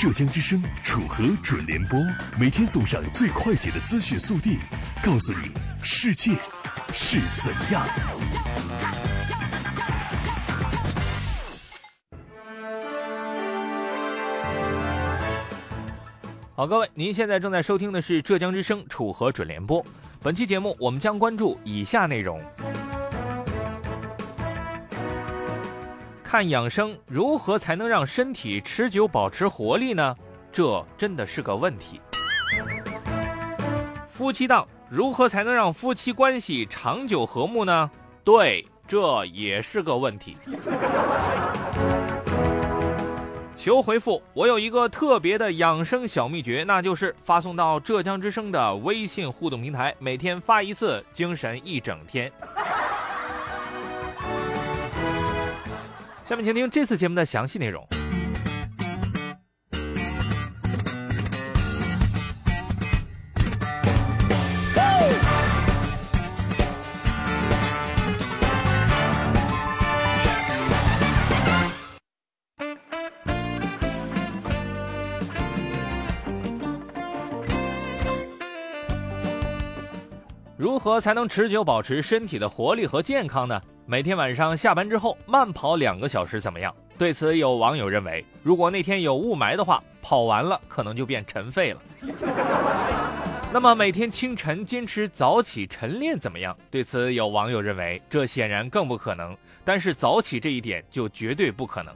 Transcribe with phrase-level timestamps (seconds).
[0.00, 1.98] 浙江之声楚河准联播，
[2.38, 4.56] 每天送上最快捷的资讯速递，
[5.02, 5.50] 告诉你
[5.82, 6.30] 世界
[6.94, 7.84] 是怎样。
[16.54, 19.84] 好，各位，您现在正在收听的是浙江之声楚河准联播。
[20.22, 22.40] 本期节目我们将关注以下内容：
[26.30, 30.14] 看养生如何才能让身体持久保持活力呢？
[30.52, 32.02] 这真的是个问题。
[34.06, 37.90] 夫妻档如何才能让夫妻关系长久和睦呢？
[38.22, 40.36] 对，这也是个问题。
[43.56, 52.30] 求回复，我有一个特别的养生小秘诀，那就是发送到浙江之声的微信互动平台，每天发一次，精神一整天。
[56.28, 57.88] 下面请听这次节目的详细内容。
[80.58, 83.58] 如何才能持久保持身体的活力和健康呢？
[83.90, 86.74] 每天晚上下班之后慢跑两个小时怎么样？
[86.98, 91.80] 对此，有网友认为，如果那天有雾霾的话，跑完了可能就变尘肺了。
[93.50, 96.54] 那么每天清晨坚持早起晨练怎么样？
[96.70, 99.34] 对此，有网友认为，这显然更不可能。
[99.64, 101.94] 但是早起这一点就绝对不可能。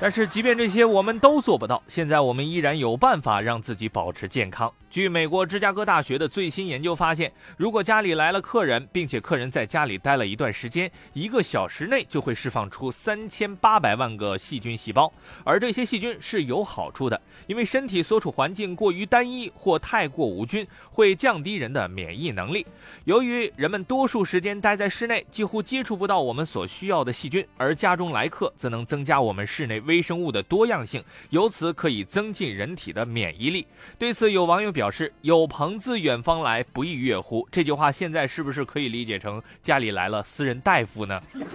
[0.00, 4.72] 但是，即便这些我们都做不到，现在我们依然有办法让自己保持健康。
[4.96, 15.12] 据美国芝加哥大学的最新研究发现，如果家里来了客人，并且客人在家里待了一段时间，一个小时内就会释放出三千八百万个细菌细胞，
[15.44, 22.66] 而这些细菌是有好处的，因为身体所处环境过于单一或太过无菌，会降低人的免疫能力。
[23.04, 33.66] 由于人们多数时间待在室内，几乎接触不到我们所需要的细菌，而家中来客则能增加我们室内微生物的多样性，由此可以增进人体的免疫力。
[33.98, 41.20] 对此，有网友表示：“有朋自远方来，不亦乐乎？”这句话现在是不是可以理解成家里来了私人大夫呢？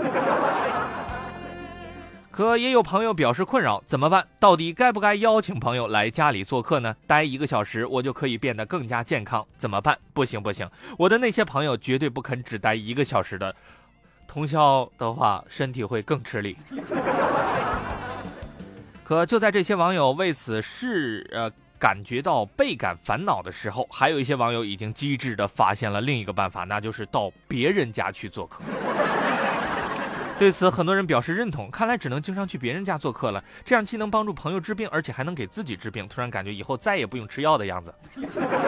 [2.31, 4.25] 可也有朋友表示困扰，怎么办？
[4.39, 6.95] 到底该不该邀请朋友来家里做客呢？
[7.05, 9.97] 待一个小时，我就可以变得更加健康，怎么办？
[10.13, 13.53] 不行不行，我的那些朋友绝对不肯只待一个小时的，
[14.27, 16.55] 通宵的话，身体会更吃力。
[19.03, 28.61] 可就在这些网友为此事呃感觉到倍感烦恼的时候，还有一些网友已经机智的发现了另一个办法，那就是到别人家去做客。
[30.37, 31.71] 对此，很多人表示认同。
[31.71, 36.07] 看来只能经常去别人家做客了，这样既能帮助朋友治病，而且还能给自己治病。
[36.07, 37.91] 突然感觉以后再也不用吃药的样子。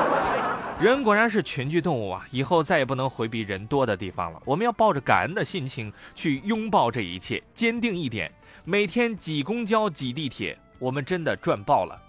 [0.82, 2.26] 人果然是群居动物啊！
[2.32, 4.42] 以后再也不能回避人多的地方了。
[4.44, 8.32] 我们要抱着感恩的心情去拥抱这一切，坚定一点。
[8.64, 12.00] 每天挤公交、挤地铁，我们真的赚爆了。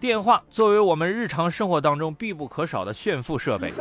[0.00, 3.72] 电话作为我们日常生活当中必不可少的炫富设备，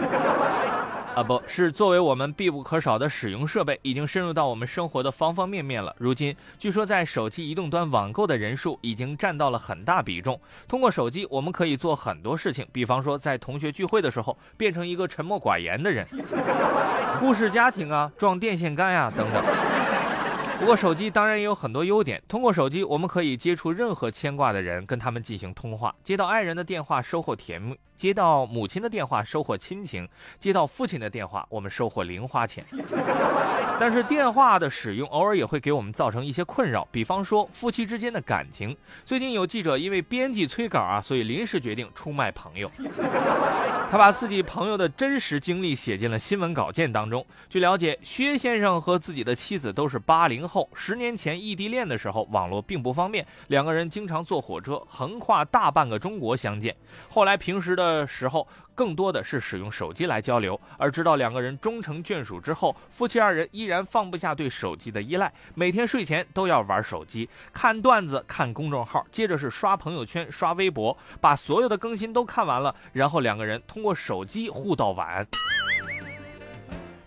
[1.13, 5.95] 啊，不是作为我们必不可少的使用设备，已经深入到我们生活的方方面面了。
[6.00, 10.39] 如今，据说在手机移动端网购的人数已经占到了很大比重。
[10.67, 16.03] 通过手机，我们可以做很多事情，比方说在同学聚会的时候变成一个沉默寡言的人，
[17.19, 19.66] 忽视家庭啊，撞电线杆呀等等。
[20.59, 22.22] 不过手机当然也有很多优点。
[22.28, 30.06] 通过手机，我们可以接触任何牵挂的人，跟他们进行通话；接到爱人的电话，收获甜蜜；接到母亲的电话，收获亲情；
[30.40, 32.66] 接到父亲的电话，我们收获零花钱。
[33.79, 38.75] 但是电话的使用偶尔也会给我们造成一些困扰，比方说夫妻之间的感情。
[39.06, 42.69] 最近有记者因为编辑催稿啊，所以临时决定出卖朋友。
[43.90, 47.26] 他把自己朋友的真实经历写进了新闻稿件当中。
[47.47, 56.76] 据了解，薛先生和自己的妻子都是八零后，十年前异地恋的时候，网络并不方便，两个人经常坐火车横跨大半个中国相见。
[57.09, 60.59] 后来平时的时候，更多的是使用手机来交流。
[60.78, 75.28] 而直到两个人终成眷属之后，夫妻二人依然放不下对手机的依赖，每天睡前都要玩手机，看段子，看公众号，接着是刷朋友圈、刷微博，把所有的更新都看完了，然后两个人通过手机互道晚安。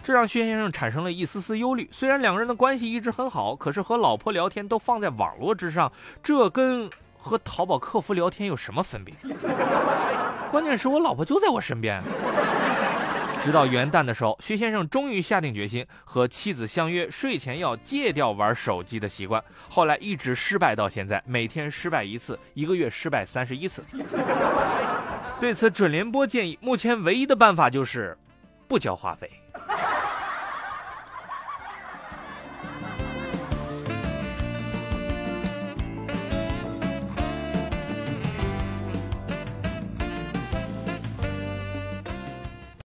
[0.03, 1.89] 这让薛先生产生了一丝丝忧虑。
[1.93, 5.93] 虽然两个人的关系一直很好，可是和老婆聊天都放在网络之上，
[6.23, 6.89] 这跟
[7.19, 9.15] 和淘宝客服聊天有什么分别？
[10.51, 12.03] 关键是我老婆就在我身边。
[13.43, 19.43] 直到元旦的时候，薛先生终于下定决心和妻子相约睡前要戒掉玩手机的习惯。
[19.69, 23.83] 后来一直失败到现在，每天失败一次，一个月失败三十一次。
[25.41, 28.15] 对此，准联播建议，目前唯一的办法就是
[28.69, 29.31] 不交话费。